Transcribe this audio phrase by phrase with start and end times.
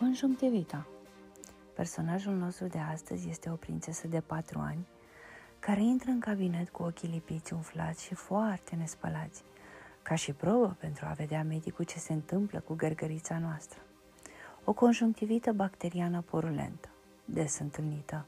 [0.00, 0.86] Conjunctivita
[1.74, 4.86] Personajul nostru de astăzi este o prințesă de patru ani
[5.58, 9.44] care intră în cabinet cu ochii lipiți, umflați și foarte nespălați,
[10.02, 13.80] ca și probă pentru a vedea medicul ce se întâmplă cu gărgărița noastră.
[14.64, 16.88] O conjunctivită bacteriană porulentă,
[17.24, 18.26] des întâlnită.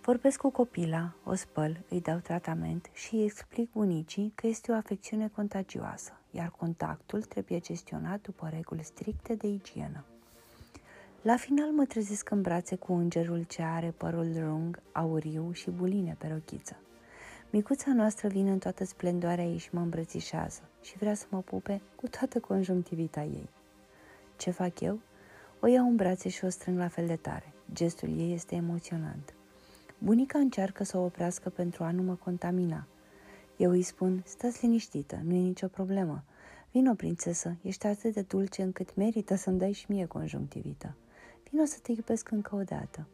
[0.00, 4.74] Vorbesc cu copila, o spăl, îi dau tratament și îi explic bunicii că este o
[4.74, 10.04] afecțiune contagioasă, iar contactul trebuie gestionat după reguli stricte de igienă.
[11.26, 16.16] La final mă trezesc în brațe cu îngerul ce are părul lung, auriu și buline
[16.18, 16.76] pe rochiță.
[17.50, 21.80] Micuța noastră vine în toată splendoarea ei și mă îmbrățișează și vrea să mă pupe
[21.96, 23.48] cu toată conjunctivita ei.
[24.36, 25.00] Ce fac eu?
[25.60, 27.52] O iau în brațe și o strâng la fel de tare.
[27.72, 29.34] Gestul ei este emoționant.
[29.98, 32.86] Bunica încearcă să o oprească pentru a nu mă contamina.
[33.56, 36.24] Eu îi spun, stați liniștită, nu e nicio problemă.
[36.72, 40.94] Vino, prințesă, ești atât de dulce încât merită să-mi dai și mie conjunctivită.
[41.50, 43.06] Vino să te iubesc încă o dată.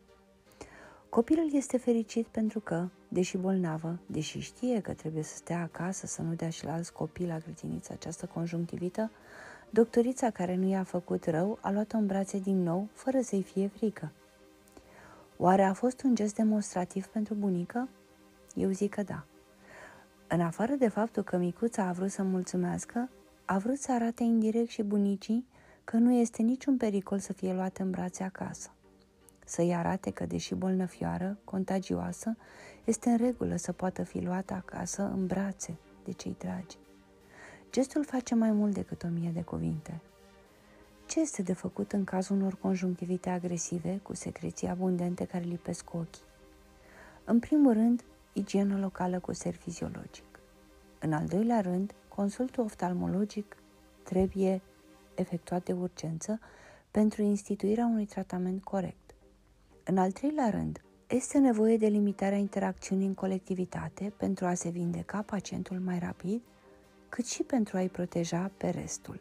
[1.08, 6.22] Copilul este fericit pentru că, deși bolnavă, deși știe că trebuie să stea acasă să
[6.22, 9.10] nu dea și la alți copii la grădiniță această conjunctivită,
[9.70, 13.68] doctorița care nu i-a făcut rău a luat-o în brațe din nou, fără să-i fie
[13.68, 14.12] frică.
[15.36, 17.88] Oare a fost un gest demonstrativ pentru bunică?
[18.54, 19.24] Eu zic că da.
[20.28, 23.08] În afară de faptul că micuța a vrut să mulțumească,
[23.44, 25.46] a vrut să arate indirect și bunicii
[25.84, 28.70] că nu este niciun pericol să fie luată în brațe acasă.
[29.44, 32.36] Să-i arate că, deși bolnăfioară, contagioasă,
[32.84, 36.76] este în regulă să poată fi luată acasă în brațe de cei dragi.
[37.70, 40.00] Gestul face mai mult decât o mie de cuvinte.
[41.06, 46.22] Ce este de făcut în cazul unor conjunctivite agresive cu secreții abundente care lipesc ochii?
[47.24, 50.40] În primul rând, igienă locală cu ser fiziologic.
[51.00, 53.56] În al doilea rând, consultul oftalmologic
[54.02, 54.62] trebuie
[55.14, 56.40] efectuat de urgență
[56.90, 59.14] pentru instituirea unui tratament corect.
[59.84, 65.22] În al treilea rând, este nevoie de limitarea interacțiunii în colectivitate pentru a se vindeca
[65.22, 66.42] pacientul mai rapid,
[67.08, 69.20] cât și pentru a-i proteja pe restul.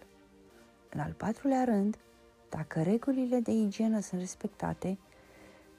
[0.90, 1.97] În al patrulea rând,
[2.50, 4.97] dacă regulile de igienă sunt respectate,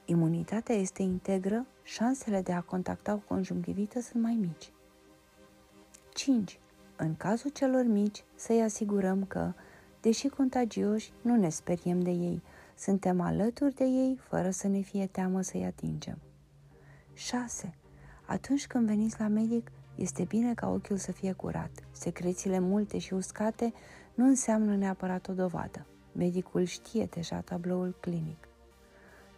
[0.04, 4.72] imunitatea este integră, șansele de a contacta o conjunctivită sunt mai mici.
[6.14, 6.58] 5.
[6.96, 9.52] În cazul celor mici, să-i asigurăm că
[10.02, 12.42] Deși contagioși, nu ne speriem de ei.
[12.76, 16.18] Suntem alături de ei fără să ne fie teamă să-i atingem.
[17.14, 17.74] 6.
[18.26, 21.70] Atunci când veniți la medic, este bine ca ochiul să fie curat.
[21.90, 23.72] Secrețiile multe și uscate
[24.14, 25.86] nu înseamnă neapărat o dovadă.
[26.12, 28.48] Medicul știe deja tabloul clinic.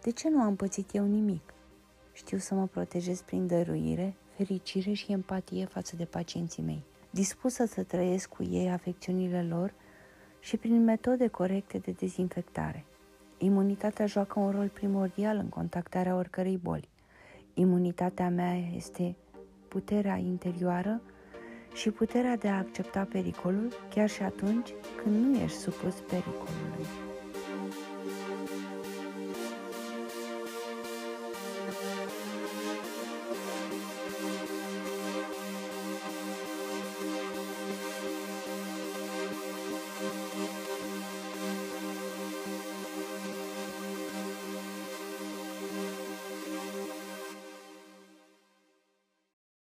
[0.01, 1.53] De ce nu am pățit eu nimic?
[2.13, 6.83] Știu să mă protejez prin dăruire, fericire și empatie față de pacienții mei.
[7.09, 9.73] Dispusă să trăiesc cu ei afecțiunile lor
[10.45, 12.85] și prin metode corecte de dezinfectare.
[13.37, 16.89] Imunitatea joacă un rol primordial în contactarea oricărei boli.
[17.53, 19.15] Imunitatea mea este
[19.67, 21.01] puterea interioară
[21.73, 24.69] și puterea de a accepta pericolul chiar și atunci
[25.03, 26.85] când nu ești supus pericolului.